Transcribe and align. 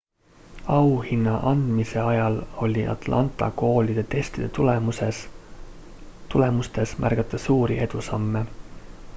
auhinna 0.75 1.33
andmise 1.51 1.99
ajal 2.03 2.39
oli 2.67 2.85
atlanta 2.93 3.51
koolide 3.63 4.05
testide 4.15 4.49
tulemustes 6.33 6.97
märgata 7.05 7.43
suuri 7.47 7.79
edusamme 7.89 8.45